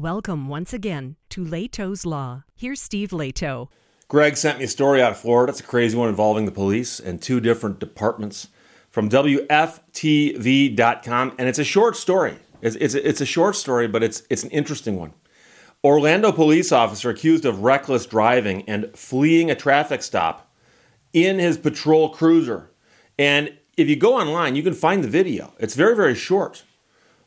[0.00, 2.44] Welcome once again to Lehto's Law.
[2.56, 3.68] Here's Steve Lehto.
[4.08, 5.50] Greg sent me a story out of Florida.
[5.50, 8.48] It's a crazy one involving the police and two different departments
[8.88, 9.74] from WFTV.com.
[11.38, 12.38] And it's a short story.
[12.62, 15.12] It's, it's, it's a short story, but it's, it's an interesting one.
[15.84, 20.50] Orlando police officer accused of reckless driving and fleeing a traffic stop
[21.12, 22.70] in his patrol cruiser.
[23.18, 25.52] And if you go online, you can find the video.
[25.58, 26.64] It's very, very short.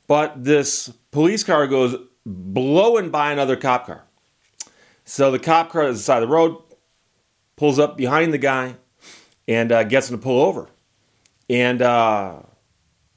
[0.08, 4.04] But this police car goes blowing by another cop car.
[5.06, 6.58] So the cop car is the side of the road,
[7.56, 8.76] pulls up behind the guy,
[9.48, 10.70] and uh, gets him to pull over.
[11.50, 12.44] And uh,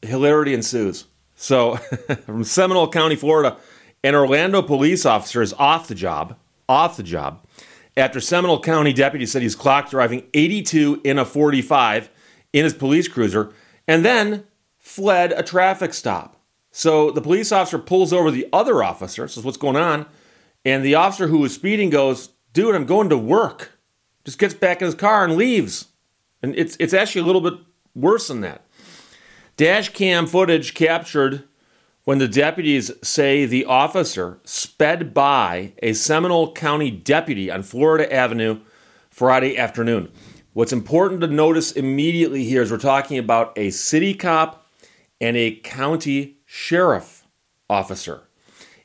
[0.02, 1.06] hilarity ensues.
[1.36, 1.76] So
[2.26, 3.56] from Seminole County, Florida,
[4.02, 6.36] an Orlando police officer is off the job,
[6.68, 7.44] off the job,
[7.96, 12.10] after Seminole County deputy said he's clocked driving 82 in a 45
[12.52, 13.52] in his police cruiser,
[13.86, 14.44] and then
[14.78, 16.35] fled a traffic stop.
[16.76, 20.04] So the police officer pulls over the other officer, says, What's going on?
[20.62, 23.80] And the officer who was speeding goes, Dude, I'm going to work.
[24.26, 25.86] Just gets back in his car and leaves.
[26.42, 27.54] And it's, it's actually a little bit
[27.94, 28.66] worse than that.
[29.56, 31.44] Dash cam footage captured
[32.04, 38.60] when the deputies say the officer sped by a Seminole County deputy on Florida Avenue
[39.08, 40.12] Friday afternoon.
[40.52, 44.68] What's important to notice immediately here is we're talking about a city cop
[45.22, 47.26] and a county sheriff
[47.68, 48.22] officer.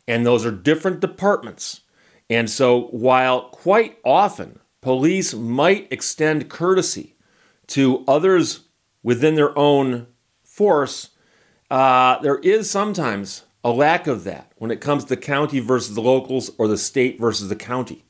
[0.07, 1.81] And those are different departments.
[2.29, 7.15] And so, while quite often police might extend courtesy
[7.67, 8.61] to others
[9.03, 10.07] within their own
[10.43, 11.11] force,
[11.69, 16.01] uh, there is sometimes a lack of that when it comes to county versus the
[16.01, 18.03] locals or the state versus the county.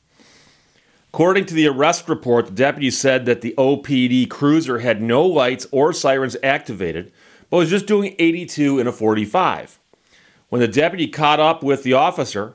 [1.12, 5.66] According to the arrest report, the deputy said that the OPD cruiser had no lights
[5.70, 7.12] or sirens activated,
[7.52, 9.78] but was just doing 82 in a 45.
[10.48, 12.54] When the deputy caught up with the officer,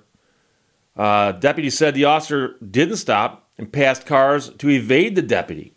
[0.95, 5.75] uh, deputy said the officer didn't stop and passed cars to evade the deputy.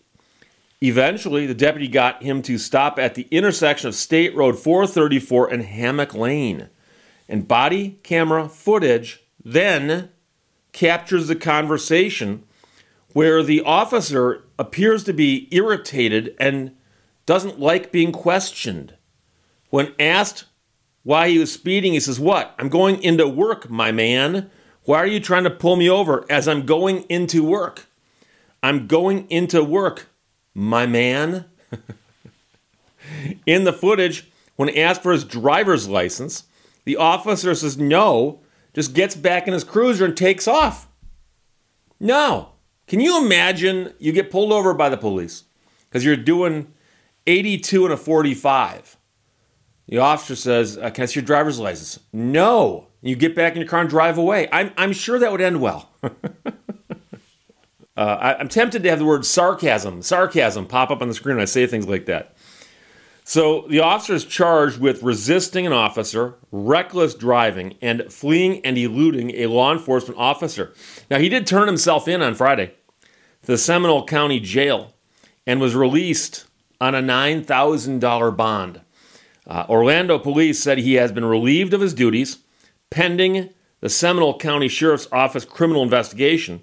[0.81, 5.65] Eventually, the deputy got him to stop at the intersection of State Road 434 and
[5.65, 6.71] Hammock Lane.
[7.29, 10.09] And body camera footage then
[10.73, 12.45] captures the conversation
[13.13, 16.75] where the officer appears to be irritated and
[17.27, 18.95] doesn't like being questioned.
[19.71, 20.45] When asked
[21.03, 22.55] why he was speeding, he says, What?
[22.59, 24.51] I'm going into work, my man.
[24.85, 27.87] Why are you trying to pull me over as I'm going into work?
[28.63, 30.09] I'm going into work
[30.55, 31.47] my man.
[33.47, 36.45] in the footage, when asked for his driver's license,
[36.85, 38.41] the officer says no,
[38.75, 40.89] just gets back in his cruiser and takes off.
[41.99, 42.51] No.
[42.87, 45.45] Can you imagine you get pulled over by the police
[45.89, 46.73] because you're doing
[47.27, 48.97] 82 and a 45?
[49.91, 51.99] The officer says, uh, Can I see your driver's license?
[52.13, 52.87] No.
[53.03, 54.49] You get back in your car and drive away.
[54.53, 55.91] I'm, I'm sure that would end well.
[57.97, 61.37] Uh, I, am tempted to have the word sarcasm, sarcasm pop up on the screen
[61.37, 62.35] when I say things like that.
[63.25, 69.33] So the officer is charged with resisting an officer, reckless driving, and fleeing and eluding
[69.33, 70.73] a law enforcement officer.
[71.11, 72.73] Now, he did turn himself in on Friday
[73.43, 74.95] to the Seminole County Jail
[75.47, 76.47] and was released
[76.81, 78.81] on a $9,000 bond.
[79.47, 82.39] Uh, Orlando police said he has been relieved of his duties
[82.91, 86.61] pending the Seminole County Sheriff's Office criminal investigation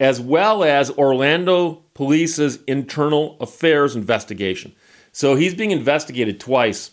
[0.00, 4.74] as well as Orlando Police's internal affairs investigation.
[5.12, 6.90] So he's being investigated twice,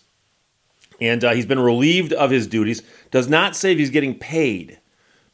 [1.00, 2.82] and uh, he's been relieved of his duties.
[3.10, 4.78] Does not say he's getting paid,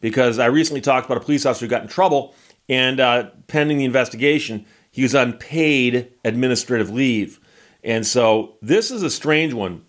[0.01, 2.35] because I recently talked about a police officer who got in trouble,
[2.69, 7.39] and uh, pending the investigation, he was on paid administrative leave.
[7.88, 9.82] And so this is a strange one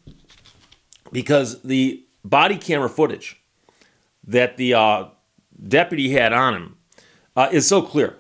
[1.12, 3.44] because the body camera footage
[4.26, 5.06] that the uh,
[5.68, 6.78] deputy had on him
[7.36, 8.16] uh, is so clear.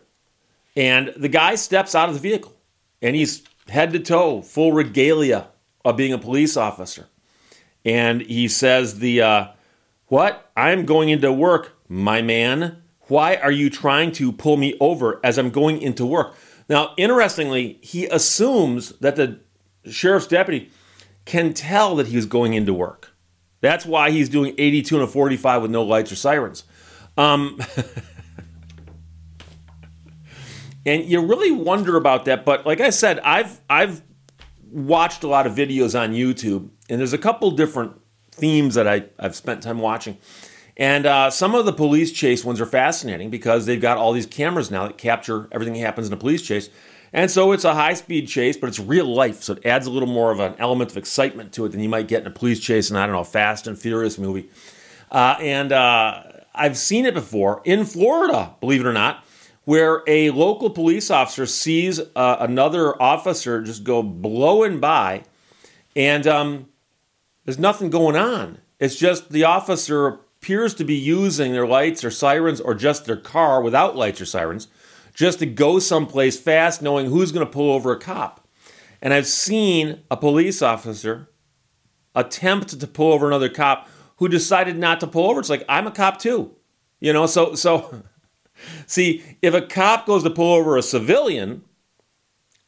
[0.76, 2.58] And the guy steps out of the vehicle
[3.02, 5.48] and he's head to toe, full regalia
[5.86, 7.08] of being a police officer.
[7.86, 9.48] And he says, "The uh,
[10.08, 10.52] what?
[10.58, 12.82] I'm going into work, my man.
[13.08, 16.36] Why are you trying to pull me over as I'm going into work?"
[16.68, 19.40] Now, interestingly, he assumes that the
[19.86, 20.72] sheriff's deputy
[21.26, 23.14] can tell that he's going into work.
[23.62, 26.64] That's why he's doing 82 and a 45 with no lights or sirens.
[27.18, 27.60] Um,
[30.86, 32.46] and you really wonder about that.
[32.46, 34.02] But like I said, I've I've
[34.72, 38.00] watched a lot of videos on YouTube, and there's a couple different
[38.32, 40.18] themes that I, I've spent time watching.
[40.78, 44.26] And uh, some of the police chase ones are fascinating because they've got all these
[44.26, 46.70] cameras now that capture everything that happens in a police chase.
[47.12, 49.44] And so it's a high speed chase, but it's real life.
[49.44, 51.90] So it adds a little more of an element of excitement to it than you
[51.90, 54.50] might get in a police chase in, I don't know, Fast and Furious movie.
[55.12, 56.24] Uh, and uh,
[56.54, 59.24] I've seen it before in Florida, believe it or not,
[59.66, 65.24] where a local police officer sees uh, another officer just go blowing by,
[65.96, 66.70] and um,
[67.46, 68.60] there's nothing going on.
[68.80, 73.18] It's just the officer appears to be using their lights or sirens or just their
[73.18, 74.70] car without lights or sirens
[75.20, 78.48] just to go someplace fast, knowing who's going to pull over a cop.
[79.02, 81.30] And I've seen a police officer
[82.16, 85.42] attempt to pull over another cop who decided not to pull over.
[85.42, 86.56] It's like, I'm a cop too.
[87.02, 88.04] You know, so so
[88.86, 91.64] See, if a cop goes to pull over a civilian,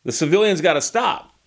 [0.04, 1.40] the civilian's got to stop.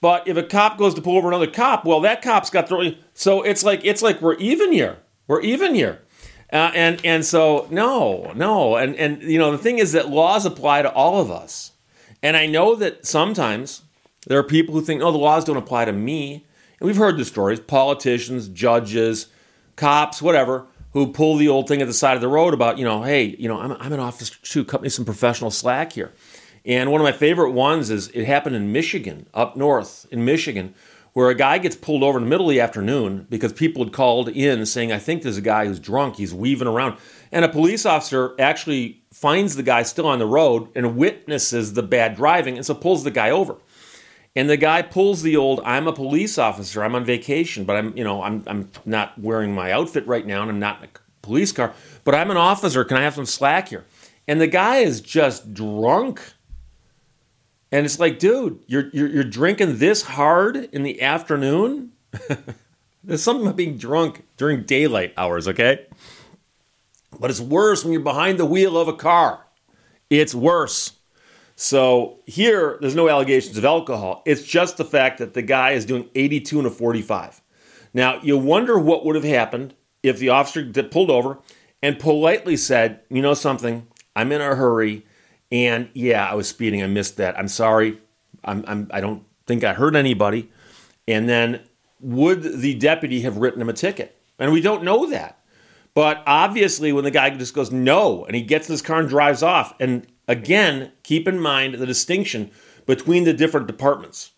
[0.00, 2.96] But if a cop goes to pull over another cop, well, that cop's got to.
[3.14, 4.98] So it's like it's like we're even here.
[5.26, 6.02] We're even here.
[6.52, 10.46] Uh, and and so no, no, and and you know the thing is that laws
[10.46, 11.72] apply to all of us.
[12.22, 13.82] And I know that sometimes
[14.26, 16.46] there are people who think, oh, the laws don't apply to me.
[16.78, 19.26] And we've heard the stories: politicians, judges,
[19.74, 20.66] cops, whatever
[20.96, 23.36] who pull the old thing at the side of the road about, you know, hey,
[23.38, 26.14] you know, I'm, I'm an officer too, cut me some professional slack here.
[26.64, 30.74] And one of my favorite ones is it happened in Michigan, up north in Michigan,
[31.16, 33.90] where a guy gets pulled over in the middle of the afternoon because people had
[33.90, 36.98] called in saying, I think there's a guy who's drunk, he's weaving around.
[37.32, 41.82] And a police officer actually finds the guy still on the road and witnesses the
[41.82, 43.56] bad driving and so pulls the guy over.
[44.36, 47.96] And the guy pulls the old, I'm a police officer, I'm on vacation, but I'm,
[47.96, 50.88] you know, I'm, I'm not wearing my outfit right now and I'm not in a
[51.22, 51.72] police car,
[52.04, 52.84] but I'm an officer.
[52.84, 53.86] Can I have some slack here?
[54.28, 56.34] And the guy is just drunk.
[57.72, 61.92] And it's like, dude, you're, you're, you're drinking this hard in the afternoon?
[63.04, 65.86] There's something about being drunk during daylight hours, okay?
[67.18, 69.46] But it's worse when you're behind the wheel of a car.
[70.10, 70.92] It's worse.
[71.56, 74.22] So here, there's no allegations of alcohol.
[74.26, 77.40] It's just the fact that the guy is doing 82 and a 45.
[77.94, 81.38] Now, you wonder what would have happened if the officer pulled over
[81.82, 83.86] and politely said, You know something?
[84.14, 85.06] I'm in a hurry.
[85.50, 86.82] And yeah, I was speeding.
[86.82, 87.38] I missed that.
[87.38, 87.98] I'm sorry.
[88.44, 90.50] I'm, I'm, I don't think I hurt anybody.
[91.08, 91.60] And then
[92.00, 94.20] would the deputy have written him a ticket?
[94.38, 95.40] And we don't know that.
[95.94, 99.08] But obviously, when the guy just goes no and he gets in his car and
[99.08, 102.50] drives off, and Again, keep in mind the distinction
[102.84, 104.32] between the different departments.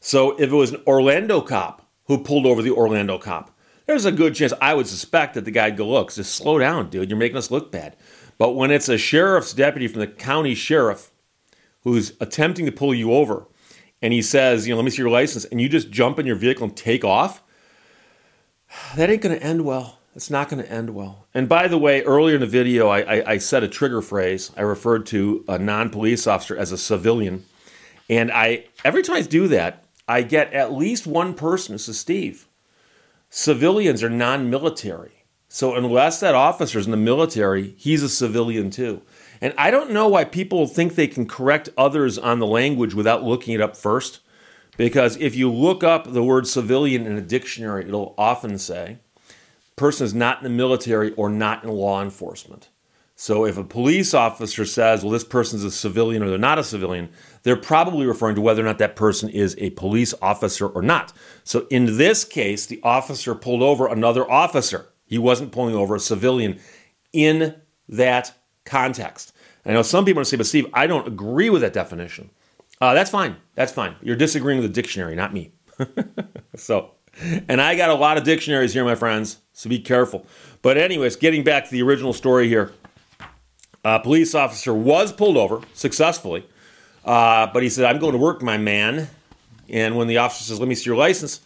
[0.00, 3.50] So if it was an Orlando cop who pulled over the Orlando cop,
[3.86, 6.88] there's a good chance I would suspect that the guy'd go, look, just slow down,
[6.88, 7.10] dude.
[7.10, 7.96] You're making us look bad.
[8.38, 11.10] But when it's a sheriff's deputy from the county sheriff
[11.82, 13.46] who's attempting to pull you over
[14.02, 16.26] and he says, you know, let me see your license, and you just jump in
[16.26, 17.42] your vehicle and take off,
[18.96, 19.98] that ain't going to end well.
[20.14, 21.26] It's not going to end well.
[21.34, 24.52] And by the way, earlier in the video, I, I, I said a trigger phrase.
[24.56, 27.46] I referred to a non police officer as a civilian.
[28.08, 31.98] And I every time I do that, I get at least one person who says,
[31.98, 32.46] Steve,
[33.28, 35.13] civilians are non military.
[35.54, 39.02] So unless that officer is in the military, he's a civilian too.
[39.40, 43.22] And I don't know why people think they can correct others on the language without
[43.22, 44.18] looking it up first.
[44.76, 48.98] Because if you look up the word civilian in a dictionary, it'll often say
[49.76, 52.68] person is not in the military or not in law enforcement.
[53.14, 56.64] So if a police officer says, well, this person's a civilian or they're not a
[56.64, 57.10] civilian,
[57.44, 61.12] they're probably referring to whether or not that person is a police officer or not.
[61.44, 64.88] So in this case, the officer pulled over another officer.
[65.14, 66.58] He wasn't pulling over a civilian
[67.12, 67.54] in
[67.88, 68.34] that
[68.64, 69.32] context.
[69.64, 72.30] I know some people are say, but Steve, I don't agree with that definition.
[72.80, 73.36] Uh, that's fine.
[73.54, 73.94] That's fine.
[74.02, 75.52] You're disagreeing with the dictionary, not me.
[76.56, 76.94] so
[77.48, 80.26] and I got a lot of dictionaries here, my friends, so be careful.
[80.62, 82.72] But, anyways, getting back to the original story here
[83.84, 86.46] a police officer was pulled over successfully,
[87.04, 89.08] uh, but he said, I'm going to work, my man.
[89.68, 91.40] And when the officer says, Let me see your license,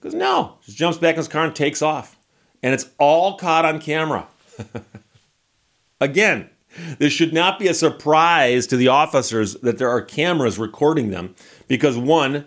[0.00, 2.15] he goes, No, just jumps back in his car and takes off.
[2.66, 4.26] And it's all caught on camera.
[6.00, 6.50] Again,
[6.98, 11.36] this should not be a surprise to the officers that there are cameras recording them
[11.68, 12.44] because, one,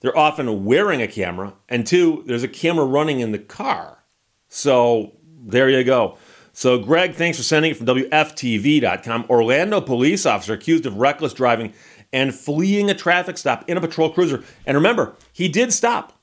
[0.00, 3.98] they're often wearing a camera, and two, there's a camera running in the car.
[4.48, 6.16] So there you go.
[6.54, 9.26] So, Greg, thanks for sending it from WFTV.com.
[9.28, 11.74] Orlando police officer accused of reckless driving
[12.10, 14.42] and fleeing a traffic stop in a patrol cruiser.
[14.64, 16.18] And remember, he did stop.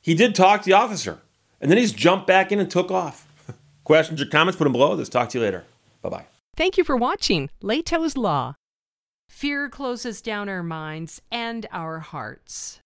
[0.00, 1.20] He did talk to the officer,
[1.60, 3.26] and then he's jumped back in and took off.
[3.84, 4.94] Questions or comments, put them below.
[4.94, 5.64] Let's talk to you later.
[6.02, 6.26] Bye bye.
[6.56, 8.54] Thank you for watching Lehto's Law.
[9.28, 12.80] Fear closes down our minds and our hearts.